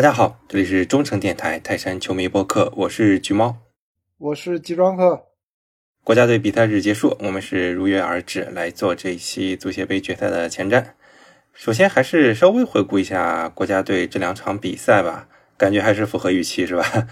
[0.00, 3.58] 大家好，这里是中诚电台泰山球迷播客，我是橘猫，
[4.16, 5.26] 我是吉庄客。
[6.02, 10.82] 国家队比赛日结束，我们是如约而至来做这一期足协杯决赛的前瞻。
[11.52, 15.28] 首先还是稍微回顾一下国家队这两场比赛吧，
[15.58, 17.06] 感觉还是符合预期，是吧？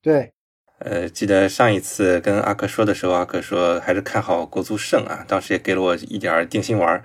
[0.00, 0.32] 对，
[0.80, 7.04] 呃，记得上一次跟阿克说的时候，阿克说还是看好国足胜啊，当时也给了我一点定心丸。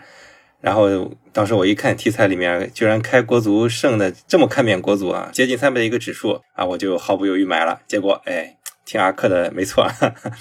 [0.61, 7.81] 然后当时我一看题材里面居然开国足胜的这么看面国足啊，接近三倍的一个指数啊，我就毫不犹豫买了。
[7.87, 9.87] 结果哎，听阿克的没错，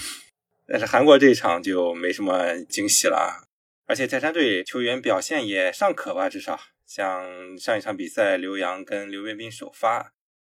[0.67, 3.45] 但是韩国这一场就没什么惊喜了。
[3.87, 10.13] 而且泰山队球员表现也尚可吧，至少像上一场比赛刘洋跟刘彬彬首发，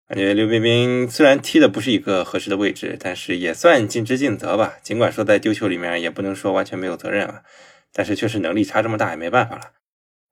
[0.07, 4.75] 感觉刘彬彬虽然踢的不是一个合适的位置，但是也算尽职尽责吧。
[4.83, 7.41] 尽管说在丢球里面也不能说完全没有责任啊。
[7.93, 9.71] 但是确实能力差这么大也没办法了，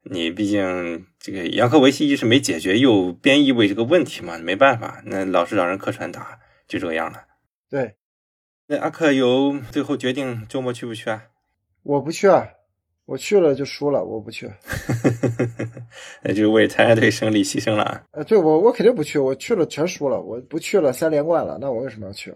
[0.04, 7.26] 你毕竟这个杨科维奇一是没解决右边翼位这个问题嘛，没办法，那老是让人客串打，就这个样了。
[7.70, 7.96] 对，
[8.68, 11.26] 那阿克有最后决定周末去不去啊？
[11.84, 12.48] 我不去啊，
[13.06, 14.50] 我去了就输了，我不去。
[16.24, 18.04] 那就为参赛队胜利牺牲了啊？
[18.12, 22.34] 呃，对我我肯定不去，我去了全输了，我不去了三连冠了，那我为什么要去？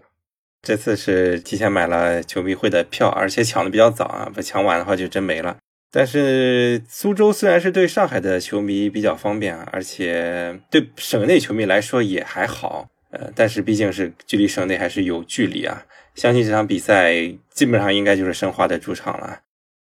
[0.66, 5.56] 这次是提前买了球迷会的票，而且抢的比较早啊，不抢晚的话就真没了。
[5.92, 15.84] 但是苏州虽然是对上海的球迷比较方便啊，而且对省内球迷来说也还好，呃，但是毕竟是距离省内还是有距离啊。
[16.16, 17.14] 相信这场比赛
[17.52, 19.42] 基本上应该就是申花的主场了，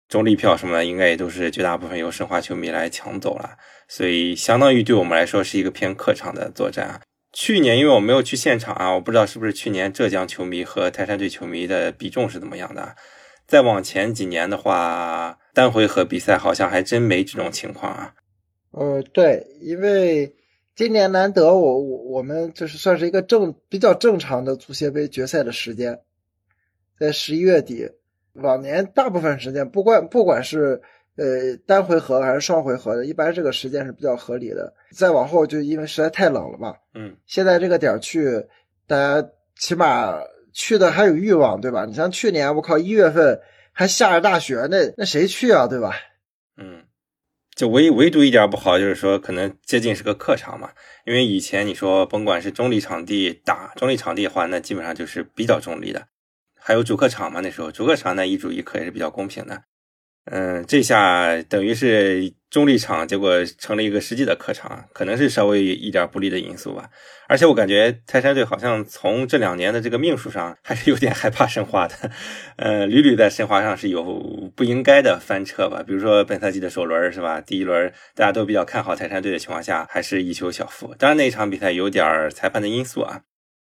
[0.08, 3.50] 中立票什么的应该也都是绝大部分由申花球迷来抢走了，
[3.86, 7.00] 所以相当于对我们来说是一个偏客场的作战啊。
[7.32, 12.94] 去年因为我没有去现场啊，我不知道是不是去年浙江球迷和泰山队球迷的比重是怎么样的。
[13.46, 18.14] 再往前几年的话，单回合比赛好像还真没这种情况啊。
[18.70, 20.34] 呃，对，因为
[20.76, 26.00] 今年难得我我我们就是算是一个正比较正常的足协杯决赛的时间，
[26.98, 27.90] 在十一月底。
[28.34, 30.82] 往年大部分时间，不管不管是。
[31.16, 34.72] 呃，单回合还是双回合的，一般这个时间是比较合理的。
[34.96, 38.46] 再往后就因为实在太冷了嘛，嗯，现在这个点去，
[38.86, 40.18] 大家起码
[40.54, 41.84] 去的还有欲望，对吧？
[41.84, 43.38] 你像去年，我靠，一月份
[43.72, 45.94] 还下着大雪，那那谁去啊，对吧？
[46.56, 46.84] 嗯，
[47.54, 50.70] 就唯唯独一点不好就是说，可能接近是个客场嘛，
[51.04, 56.06] 因为以前你说甭管是中立场地打中立场地的话，那基本上就是比较中立的，
[56.58, 59.62] 还有主客场嘛，那时候主客场那一主一客也是比较公平的。
[60.24, 66.88] 嗯，这下等于是中立场，结果成了一个实际的客场，可能是稍微一点不利的因素吧。
[67.26, 72.12] 而且我感觉泰山队好像从这两年的这个命数上，还是有点害怕申花的。
[72.56, 75.82] 呃，屡屡在申花上是有不应该的翻车吧。
[75.84, 77.40] 比如说本赛季的首轮是吧？
[77.40, 80.94] 第一轮大家都比较看好泰山队的情况下，还是一球小负。
[80.96, 83.22] 当然那一场比赛有点裁判的因素啊。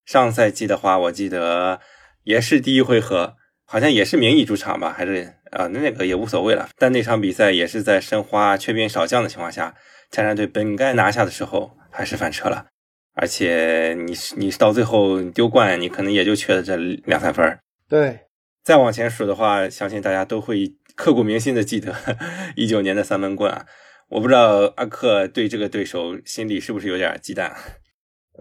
[0.05, 1.79] 上赛季的话，我记得
[2.25, 3.37] 也是第一回合。
[3.73, 5.69] 好像也是名义主场吧，还是啊？
[5.69, 6.69] 那那个也无所谓了。
[6.77, 9.73] 但那场比赛也是在申花缺兵少将的情况下，
[10.11, 12.67] 泰山队本该拿下的时候，还是翻车了。
[13.15, 17.61] 而且你你到最后丢冠，你可能也就缺了这两三分。
[17.89, 18.19] 对，
[18.65, 21.95] 再往前数的话，相信大家都会刻骨铭心的记得
[22.57, 23.65] 一九年的三闷棍啊。
[24.09, 27.53] 我不知道阿克对这个对手心里是不是有点忌惮？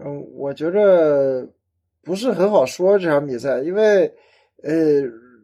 [0.04, 1.48] 嗯，我觉着
[2.02, 4.12] 不是很好说这场比赛，因为。
[4.62, 4.74] 呃，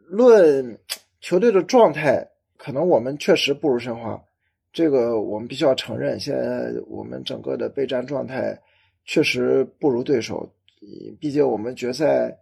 [0.06, 0.78] 论
[1.20, 4.20] 球队的状态，可能我们确实不如申花，
[4.72, 6.18] 这个我们必须要承认。
[6.18, 8.56] 现在我们整个的备战状态
[9.04, 10.48] 确实不如对手，
[11.20, 12.36] 毕竟我们决赛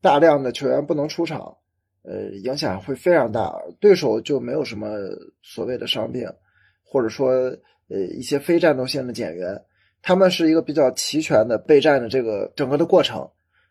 [0.00, 1.56] 大量的球员不能出场，
[2.02, 3.54] 呃，影响会非常大。
[3.80, 4.88] 对手就没有什么
[5.42, 6.28] 所谓的伤病，
[6.84, 7.30] 或者说
[7.88, 9.58] 呃一些非战斗性的减员，
[10.02, 13.26] 他们是一个比较齐全的备战的这个整个的过程。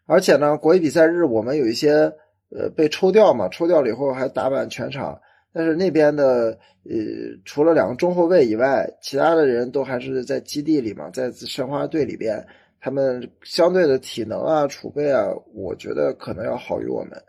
[0.07, 2.11] 而且呢，国际比赛日我们有一些
[2.51, 5.19] 呃被抽掉嘛，抽掉了以后还打满全场。
[5.53, 6.95] 但是那边的呃，
[7.43, 12.41] 除了两个中后卫以外，其他的人都还是在基地里嘛，在申花队里边，
[12.79, 17.21] 他们相对的体能啊、储备啊，我觉得可能要好于我们。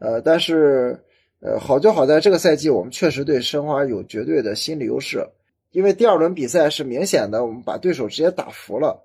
[0.00, 0.98] 呃，但是
[1.40, 5.24] 呃，好就好在这个赛季我们确实对申花有绝对的心理优势，
[5.70, 9.00] 因为第二轮比赛是明显的，我们把对手直接打服了，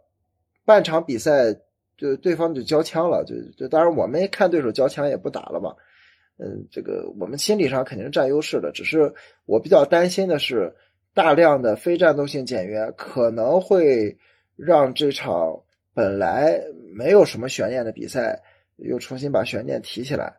[0.66, 1.56] 半场比赛。
[1.98, 5.74] 就对方就交枪了，就就当然我们看对手交枪也不打了嘛，
[6.38, 9.14] 嗯，这个我们心理上肯定是占优势的，只是
[9.46, 10.76] 我比较担心的是
[11.14, 14.18] 大量的非战斗性减员可能会
[14.58, 15.64] 让这场
[15.94, 16.62] 本来
[16.94, 18.42] 没有什么悬念的比赛
[18.76, 20.34] 又重新把悬念提起来，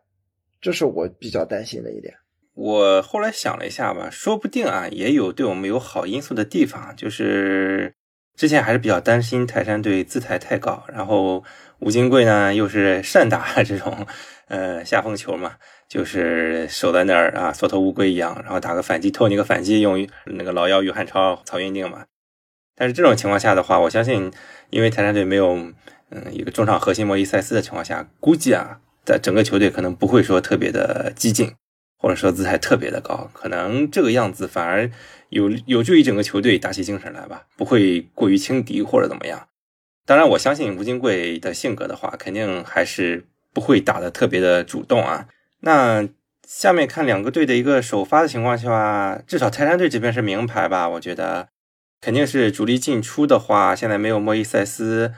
[0.61, 2.13] 这是我比较担心的一点。
[2.53, 7.95] 我后来想了一下吧，说不定啊也有对我们有好因素的地方，就是。
[8.37, 11.43] 之前还是比较担心泰山队姿态太高，然后
[11.79, 14.05] 吴金贵呢又是善打这种
[14.47, 15.55] 呃下风球嘛，
[15.89, 22.05] 就是守在那儿啊，缩头乌龟一样，然后打个反击，偷你个反击，用那个老妖于汉超、曹云定嘛。
[22.75, 24.31] 但是这种情况下的话，我相信，
[24.69, 25.55] 因为泰山队没有
[26.11, 31.55] 嗯一个中场核心莫伊塞斯的情况下，估计啊，在整个球队可能不会说特别的激进，
[31.97, 34.89] 或者说姿态特别的高，可能这个样子反而
[35.29, 39.47] 有有助于整个球队打起精神来吧，不会过于轻敌或者怎么样。
[40.05, 45.27] 当然，我相信吴金贵的性格的话，肯定还是不会打的特别的主动啊。
[45.61, 46.07] 那
[46.47, 51.49] 下面看两个队的一个首发的情况下，至少泰山队这边是名牌吧，我觉得。
[51.99, 55.13] 肯定是主力进出的话，现在没有莫伊塞斯，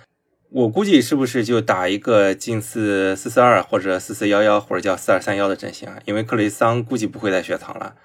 [0.51, 5.99] 我估计是不是就打一个近似四四二或者四四幺幺或者叫四二三幺的阵型啊？
[6.05, 7.95] 因为克雷桑估计不会再雪藏了，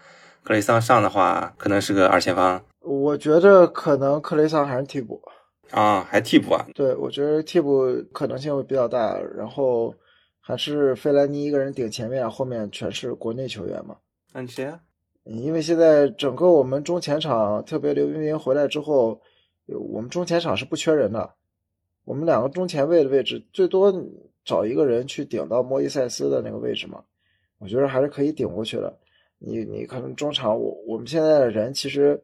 [0.42, 2.60] 克雷桑上的话可能是个二前锋。
[2.80, 5.22] 我觉着可能克雷桑还是替补
[5.70, 6.66] 啊，还替补啊？
[6.74, 9.94] 对，我觉得替补可能性会比较大，然后
[10.38, 13.96] 还是费莱尼一个人顶前面，后面全是国内球员嘛？
[14.34, 14.78] 那谁啊？
[15.24, 19.18] 因为现在整个我们中前场，特别刘彬彬回来之后，
[19.90, 21.30] 我们中前场是不缺人的。
[22.04, 23.92] 我们两个中前卫的位置，最多
[24.44, 27.02] 找一个人去顶到莫伊塞斯的那个位置嘛。
[27.58, 28.96] 我觉得还是可以顶过去的。
[29.38, 32.22] 你你可能中场，我我们现在的人其实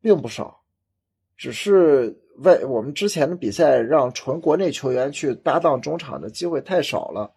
[0.00, 0.60] 并不少，
[1.36, 7.32] 只是外我们之前的比赛让纯国内球员去搭档中场的机会太少了，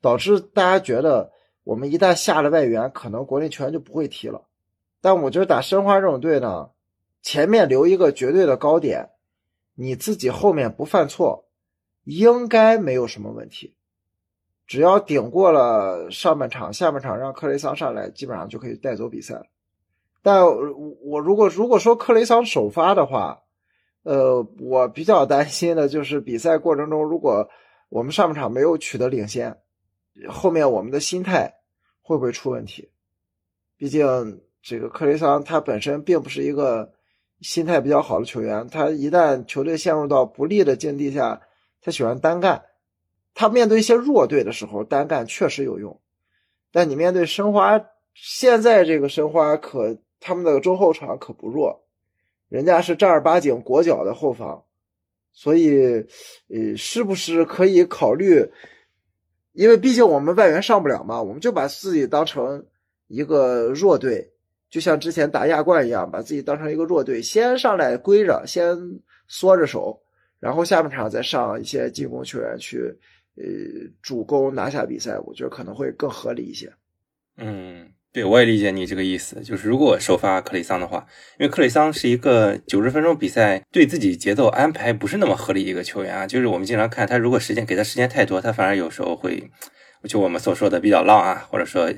[0.00, 1.32] 导致大家觉得。
[1.66, 4.42] 我们一旦下了外援，可能国内球员就不会踢了。
[5.00, 6.70] 但我觉得打申花这种队呢，
[7.22, 9.10] 前面留一个绝对的高点，
[9.76, 11.48] 你自己后面不犯错，
[12.02, 13.76] 应该没有什么问题。
[14.66, 19.46] 只要顶过了上半场，下半场让克雷桑上来，基本上就可以带走比赛了。
[20.22, 23.42] 但我如果如果说克雷桑首发的话，
[24.02, 27.48] 呃，我比较担心的就是比赛过程中，如果
[27.88, 29.56] 我们上半场没有取得领先。
[30.28, 31.56] 后面我们的心态
[32.00, 32.90] 会不会出问题？
[33.76, 36.94] 毕竟这个克雷桑他本身并不是一个
[37.40, 41.42] 心态比较好的球员，他一旦球队陷入到不利的境地下，
[41.80, 42.62] 他喜欢单干。
[43.34, 46.00] 他面对一些弱队的时候，单干确实有用。
[46.72, 47.80] 但你面对申花，
[48.14, 51.84] 现在这个申花可他们的中后场可不弱，
[52.48, 54.64] 人家是正儿八经国脚的后防，
[55.32, 56.06] 所以
[56.48, 58.50] 呃，是不是可以考虑？
[59.52, 62.66] 因为毕竟我们外援上不了嘛，我们就把自己当成
[63.06, 64.32] 一个弱队，
[64.70, 68.76] 就像之前打亚冠一样，把自己当成一个弱队，先上来归着，先
[69.28, 70.00] 缩着手，
[70.40, 72.78] 然后下半场再上一些进攻球员去，
[73.36, 73.44] 呃，
[74.02, 76.72] 主攻拿下比赛，我觉得可能会更合理一些。
[77.36, 77.90] 嗯。
[78.12, 81.06] 对，我也理解你这个意思，就是如果首发克里桑的话，
[81.38, 89.50] 因为克里桑是一个九十分钟比赛对自己节奏安排不是那么合理一个球员啊，就是我们经常看他，如果时间给他时间太多，他反而有时候会，
[90.04, 91.92] 就我们所说的比较浪啊，或者说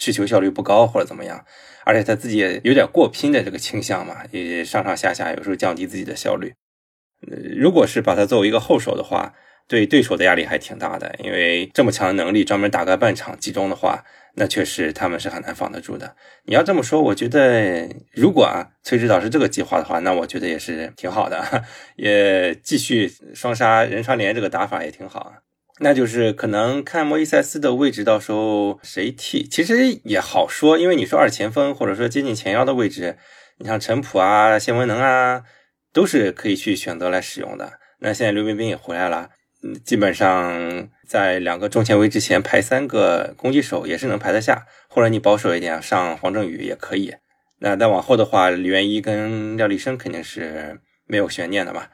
[0.00, 1.44] 需求效率不高或者怎么样，
[1.84, 6.52] 而且他自己也有点过拼的这个倾向嘛，也上上下下有时候降低自己的效率。
[7.56, 9.34] 如果是把他作为一个后手的话，
[9.68, 14.02] 对对手的压力还挺大的，因为这么强的能力，专门打个半场集中的话。
[14.34, 16.14] 那确实他们是很难防得住的。
[16.44, 21.64] 你要这么说，我觉得如果啊崔指导是这个计划的话，那我觉得也是挺好的，
[21.98, 25.32] 也继续双杀人川连这个打法也挺好啊。
[25.82, 33.16] 那就是可能看莫伊塞斯的位置，到时候谁替，其实也好说，因为你说二前锋或者说接近前腰的位置，
[33.58, 35.42] 你像陈普啊、谢文能啊，
[35.92, 37.78] 都是可以去选择来使用的。
[38.00, 39.30] 那现在刘彬彬也回来了。
[39.62, 47.14] 嗯，基本上在两个中前卫之前排三个攻击手也是能排得下，或者你保守一点上黄正宇也可以。
[47.58, 51.88] 那再往后的话，李元一跟廖立生肯定是没有悬念的嘛。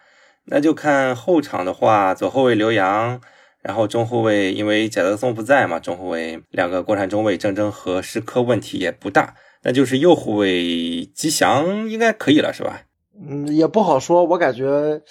[0.45, 3.21] 那就看后场的话，左后卫刘洋，
[3.67, 9.35] 然后中后卫因为贾德松不在嘛，中后卫两个国产中卫郑铮和施科问题也不大。
[9.63, 12.83] 那就是右后卫吉祥应该可以了，是吧？
[13.21, 15.03] 嗯，也不好说，我感觉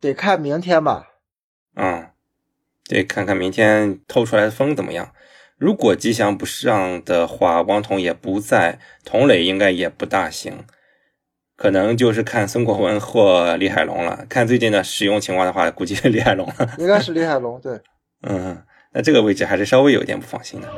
[0.00, 1.08] 得看明天吧。
[1.76, 2.08] 嗯，
[2.86, 5.12] 得，看看明天透出来的风怎么样。
[5.58, 10.64] 如果吉祥不上的话，王彤也不在，童磊应该也不大行，
[11.60, 14.24] 可能就是看孙国文或李海龙了。
[14.30, 16.70] 看最近的使用情况的话，估计是李海龙了。
[16.78, 17.78] 应该是李海龙，对。
[18.26, 18.62] 嗯，
[18.94, 20.68] 那这个位置还是稍微有点不放心的。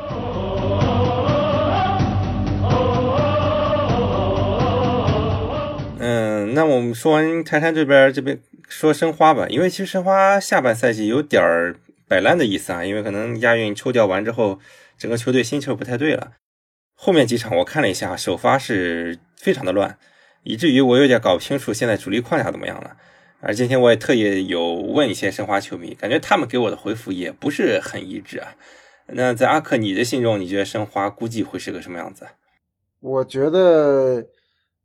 [6.00, 8.40] 嗯，那我们说完泰山这边，这边。
[8.68, 11.76] 说申花吧，因为其实申花下半赛季有点儿
[12.08, 14.58] 摆烂的意思啊，因为可能亚运抽调完之后，
[14.98, 16.32] 整个球队心气不太对了。
[16.96, 19.98] 后面几场我看了一下，首发是非常的乱，
[20.42, 22.96] 以至于我有点搞不清楚现在主力框架怎么样了。
[23.40, 28.54] 而今天我也特意有问一些申花球迷，感觉他们给我的回复也不是很一致啊。
[29.06, 32.24] 那在阿克你的心中，你觉得申花估计会是个什么样子？
[33.00, 34.24] 我觉得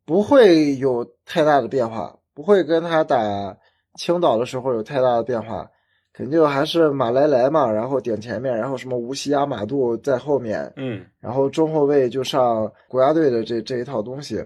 [0.06, 3.56] 不会有太大的变化，不会跟他打
[3.94, 5.70] 青岛的时候有太大的变化，
[6.12, 14.44] 肯定还是马来莱嘛，然后顶前面，然后什么无锡阿马杜在后面，嗯，然后中后卫就上国家队的这这一套东西。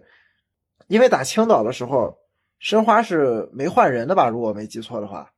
[0.91, 2.17] 因为打青岛的时候，
[2.59, 4.27] 申花是没换人的吧？
[4.27, 5.31] 如果没记错的话，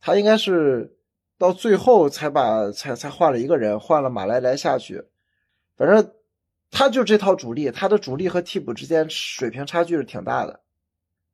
[0.00, 0.96] 他应该是
[1.38, 5.04] 到最后才把才才换了一个人，换了马来莱下去，
[5.76, 6.12] 反正。
[6.74, 10.60] 他就这套主力，他的主力和替补之间水平差距是挺大的。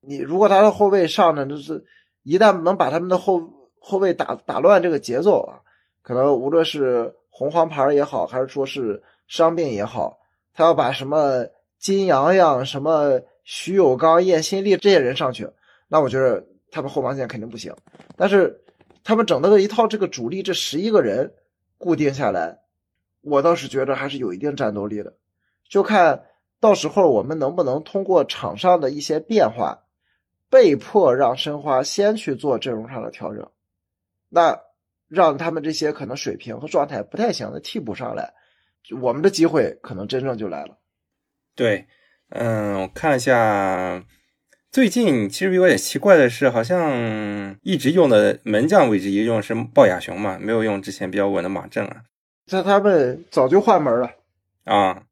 [0.01, 1.85] 你如果他的后卫上呢，就是
[2.25, 3.41] 一旦能把他们的后
[3.79, 5.61] 后卫打打乱这个节奏啊，
[6.03, 10.19] 可能无论是红黄牌也好，还是说是伤病也好，
[10.53, 11.47] 他要把什么
[11.79, 15.49] 金洋洋、什么徐有刚、叶新力这些人上去，
[15.89, 17.75] 那我觉得他们后防线肯定不行。
[18.15, 18.63] 但是
[19.03, 21.33] 他们整个一套这个主力这十一个人
[21.79, 22.59] 固定下来，
[23.23, 25.15] 我倒是觉得还是有一定战斗力的。
[25.67, 26.27] 就看
[26.61, 29.83] 到时候我们能不能通过场上的一些变化，
[30.51, 33.51] 被迫让申花先去做阵容上的调整，
[34.29, 34.61] 那
[35.09, 38.35] 让他们这些可能水平和状态不太行的替补上来，
[39.01, 40.77] 我们的机会可能真正就来了。
[41.55, 41.87] 对，
[42.31, 44.03] 嗯，我看了一下，
[44.71, 52.03] 最近其实有点奇怪的是，好像一直用的门将位置也用是鲍亚雄嘛，没有用之前比较稳的马正啊。
[52.47, 54.11] 这他们早就换门了
[54.65, 55.03] 啊。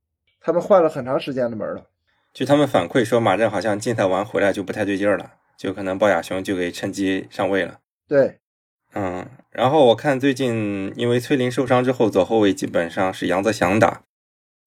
[0.40, 1.86] 他们换了很长时间的门了，
[2.32, 7.80] 据他们反馈说，马震好像竞赛完回来就不太对劲儿了，就可能鲍亚雄就给趁机上位了。
[8.06, 8.38] 对，
[8.94, 14.02] 嗯，然后我看最近因为崔林受伤之后，左后卫基本上是杨泽祥打，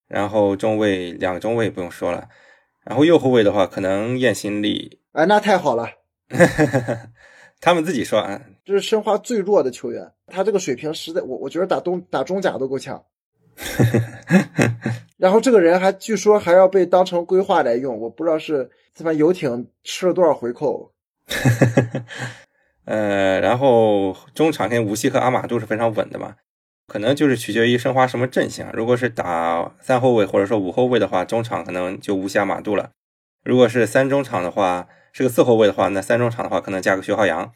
[0.10, 2.28] 然后中卫两个中卫不用说了，
[2.84, 5.88] 然后右后卫的话可能燕新力，哎，那太好了，
[7.62, 13.02] 他们自己说啊，这是申花最弱的球员，他这个水平实在，我我觉得打东打中甲都够呛。
[15.18, 20.92] 然后这个人还据说还要被当成规划来用，我不知道是他妈游艇吃了多少回扣。
[22.86, 26.36] 呃，然后中场跟无锡和阿马都是非常稳的嘛，
[26.90, 28.68] 可能就是取决于申花什么阵型。
[28.74, 32.90] 如果是打三后卫或者说五后卫的话，中场可能就无暇马杜了；
[33.46, 37.54] 如果是三中场的话，是个四后卫的话，那三中场的话可能加个徐浩洋。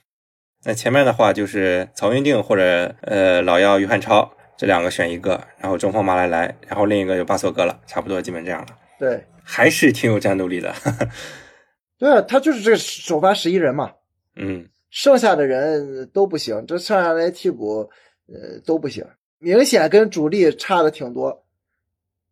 [0.63, 4.33] 那前面的话就是曹云定或者呃老幺于汉超。
[4.55, 8.67] 这两个选一个，然后中锋马来莱，然后另一个就巴索戈了，差不多基本这样了。
[8.99, 10.71] 对，还是挺有战斗力的。
[11.97, 13.91] 对啊，他就是这个首发十一人嘛。
[14.35, 17.89] 嗯，剩下的人都不行，这剩下来替补
[18.27, 19.03] 呃都不行，
[19.43, 21.43] 明显跟主力差的挺多，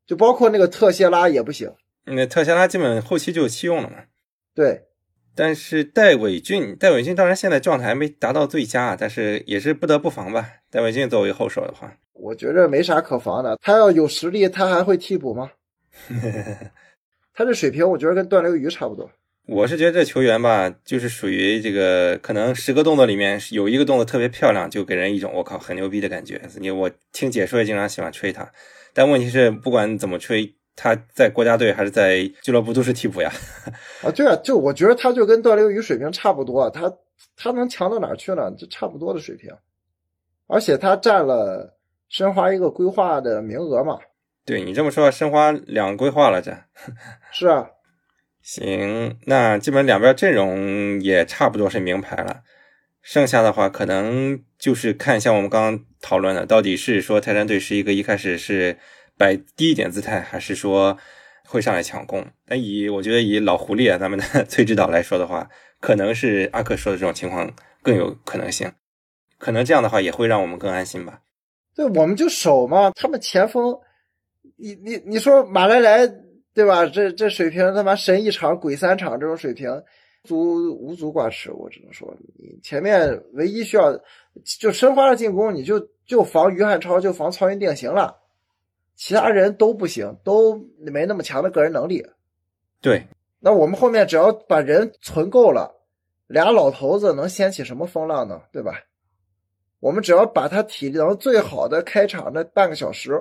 [0.07, 1.73] 就包括那个特谢拉也不行。
[2.05, 3.97] 那特谢拉基本后期就弃用了嘛。
[4.55, 4.87] 对。
[5.33, 10.49] 但是戴伟俊，戴伟俊当然现在状态还没达到最佳，但是也是不得不防吧。
[10.69, 13.57] 戴伟俊作为后手的话，我觉着没啥可防的。
[13.61, 15.51] 他要有实力，他还会替补吗？
[17.33, 19.09] 他这水平，我觉得跟段流鱼差不多。
[19.47, 26.41] 我是觉得这球员吧，就是属于这个，可能十个动作里面有一个动作特别漂亮，就给人一种我靠很牛逼的感觉。
[26.59, 28.51] 你我听解说也经常喜欢吹他，
[28.93, 30.55] 但问题是不管怎么吹。
[30.73, 33.29] 他在国家队还是在俱乐部都是替补呀？
[34.01, 36.91] 啊，对啊，就我觉得他就跟段流宇水平差不多，他
[37.35, 38.49] 他能强到哪去呢？
[38.57, 39.51] 就差不多的水平，
[40.47, 43.99] 而且他占了申花一个规划的名额嘛。
[44.45, 46.57] 对你这么说，申花两规划了这？
[47.33, 47.67] 是啊。
[48.41, 52.43] 行，那基本两边阵容也差不多是名牌了，
[53.01, 58.77] 剩下的话可能就是看像我们刚刚讨论的，到底是说泰山队是一个一开始是。
[59.17, 60.97] 摆低一点姿态，还是说
[61.45, 62.25] 会上来抢攻？
[62.47, 65.47] 但以我觉得以老狐狸啊，咱们的 崔指导来说的话，
[65.79, 68.71] 可能是阿克说的这种情况更有可能性。
[69.37, 71.21] 可能这样的话也会让我们更安心吧。
[71.75, 72.89] 对，我们就守嘛。
[72.95, 73.77] 他们前锋，
[74.57, 76.07] 你你你说马来莱
[76.53, 76.85] 对吧？
[76.85, 79.69] 这这水平他妈神一场鬼三场，这种水平
[80.23, 81.51] 足无足挂齿。
[81.51, 83.97] 我只能说，你前面唯一需要
[84.59, 88.17] 就申花的进攻，你就就防于汉超，就防曹云定行了。
[88.95, 92.05] 其他人都不行，都没那么强的个人能力。
[92.81, 93.07] 对，
[93.39, 95.73] 那我们后面只要把人存够了，
[96.27, 98.41] 俩老头子能掀起什么风浪呢？
[98.51, 98.73] 对吧？
[99.79, 103.19] 我们只要把他体能最好的开场那半个小时，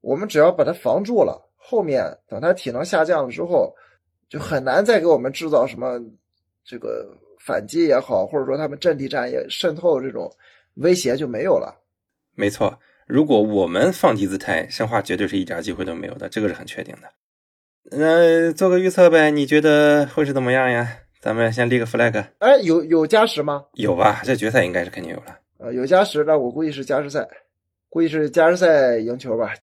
[0.00, 3.72] 我们只要把他防住了，后面等他体能下降了之后，
[4.28, 6.00] 就很难再给我们制造什么
[6.64, 10.30] 这个反击也好，或者说他们阵地战也渗透这种
[10.74, 11.72] 威胁就没有了。
[12.34, 12.78] 没错。
[13.06, 17.08] 如果我们放低姿态，申花绝对是一点机会都没有的，这个是很确定的。
[17.96, 20.98] 那做个预测呗，你觉得会是怎么样呀？
[21.20, 22.24] 咱们先立个 flag。
[22.38, 23.64] 哎，有有加时吗？
[23.74, 24.22] 有吧？
[24.24, 25.38] 这决赛应该是肯定有了。
[25.58, 27.28] 呃，有加时，那我估计是加时赛，
[27.88, 29.54] 估计是加时赛赢球吧。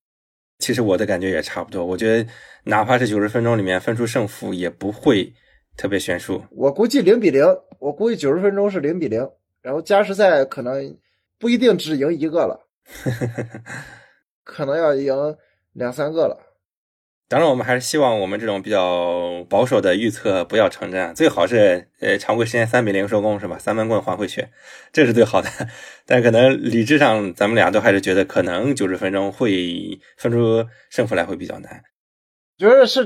[0.59, 2.29] 其实我的感觉也差不多，我觉得
[2.65, 5.33] 哪怕是九十分钟里面分出胜负，也不会
[5.77, 6.43] 特别悬殊。
[6.51, 7.43] 我估计零比零，
[7.79, 9.27] 我估计九十分钟是零比零，
[9.61, 10.97] 然后加时赛可能
[11.39, 12.67] 不一定只赢一个了，
[14.43, 15.15] 可能要赢
[15.73, 16.37] 两三个了。
[17.29, 23.55] 当然，我们还是希望我们这种比较保守的预测不要成真，最好是呃常规时间三比零收工，是吧？
[23.59, 24.47] 三分棍还回去，
[24.91, 25.47] 这是最好的。
[26.07, 31.83] 但可能理智上，咱们俩都还是觉得可能九十分钟会分出胜负来会比较难。
[32.57, 33.05] 觉得是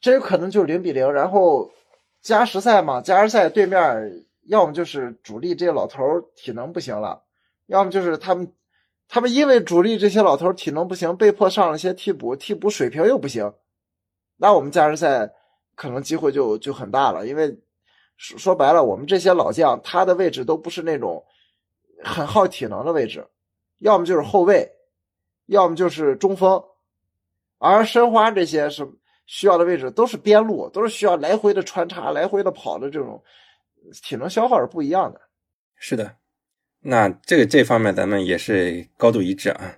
[0.00, 1.70] 真有可能就是零比零，然后
[2.22, 3.78] 加时赛嘛，加时赛对面
[4.46, 6.02] 要么就是主力这些老头
[6.34, 7.22] 体能不行了，
[7.66, 8.50] 要么就是他们。
[9.08, 13.54] 他们因为主力这些老头体能不行，被迫上了些替补，替补水平又不行，
[14.36, 15.32] 那我们加时赛
[15.74, 17.26] 可能机会就就很大了。
[17.26, 17.58] 因为
[18.18, 21.24] 说说白了，我们这些老将他的位置都不是那种
[22.04, 23.26] 很耗体能的位置，
[23.78, 24.70] 要么就是后卫，
[25.46, 26.62] 要么就是中锋，
[27.56, 28.86] 而申花这些是
[29.24, 33.22] 需要的位置都是边路，都是需要来回的穿插、来回的跑的这种
[34.02, 35.20] 体能消耗是不一样的。
[35.76, 36.14] 是的。
[36.82, 39.76] 那这个这方面咱们也是高度一致啊，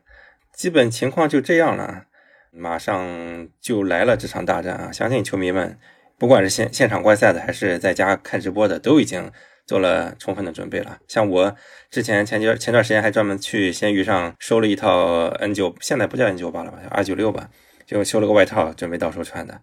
[0.53, 2.05] 基本情况就这样了，
[2.53, 4.93] 马上就来了这场大战啊！
[4.93, 5.79] 相信球迷们，
[6.19, 9.33] 不管是现现场观赛的，还是在家看直播的，都已经
[9.67, 10.99] 做了充分的准备了。
[11.09, 11.57] 像我
[11.91, 17.49] 之前前前前段时间还专门去闲鱼上收了一套 N 九，现在不叫 N 九八了吧，叫 R 九六吧，
[17.87, 19.61] 就修了个外套，准备到时候穿的。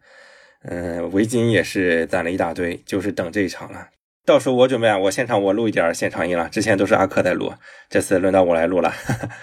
[0.63, 3.89] 嗯，围巾也是攒了一大堆，就是等这一场了。
[4.27, 6.49] 到时候我准备啊，我现场我录一点现场音了。
[6.49, 7.53] 之前都是阿克在录，
[7.89, 8.91] 这次轮到我来录了。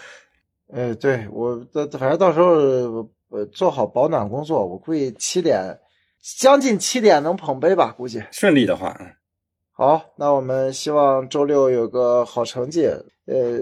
[0.71, 1.67] 哎，对我，
[1.99, 5.79] 反正到时候呃做好保暖工作，我估计七点
[6.39, 8.95] 将近七点能捧杯吧，估计顺利的话。
[9.01, 9.07] 嗯
[9.73, 13.59] 好，那我们希望周六有个好成绩，呃，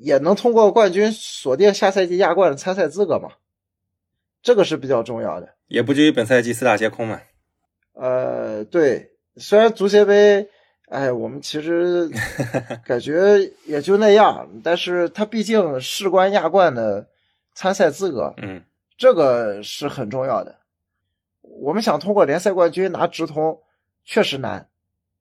[0.00, 3.30] 也能通过冠军锁定下赛季亚冠的参赛资格嘛，
[4.42, 7.22] 这个是比较重要的，也不至于本赛季四大皆空嘛。
[7.94, 10.46] 呃，对，虽然足协杯。
[10.90, 12.08] 哎，我们其实
[12.84, 17.06] 感觉也就那样，但是他毕竟事关亚冠的
[17.54, 18.62] 参赛资格，嗯，
[18.96, 20.56] 这个是很重要的。
[21.42, 23.60] 我们想通过联赛冠军拿直通，
[24.04, 24.68] 确实难，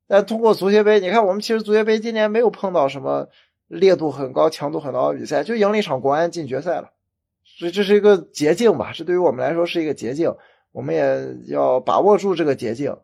[0.08, 3.27] 但通过足协杯，你看我们其实足协杯今年没有碰到什么
[3.67, 6.91] 烈度很高、强度很高的比赛，就赢了一场国安进决赛了，
[7.43, 8.93] 所以这是一个捷径吧？
[8.95, 10.34] 这对于我们来说是一个捷径，
[10.71, 12.95] 我们也要把握住这个捷径。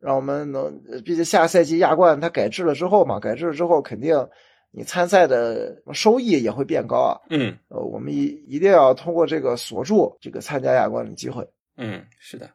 [0.00, 4.28] 让我们能，毕竟下赛季亚冠它改制了之后嘛，改制了之后肯定
[4.70, 7.20] 你参赛的收益也会变高啊。
[7.28, 11.46] 嗯，呃，我们一一定要通过这个锁住这个参加亚冠的机会。
[11.76, 12.48] 嗯，是的。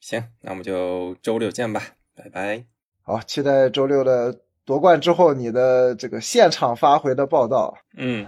[0.00, 1.82] 行，那我们就周六见吧，
[2.14, 2.64] 拜拜。
[3.02, 7.74] 好，期待周六的夺冠之后你的这个现场发回的报道。
[7.96, 8.26] 嗯。